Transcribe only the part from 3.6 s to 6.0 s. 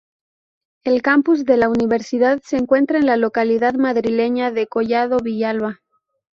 madrileña de Collado Villalba.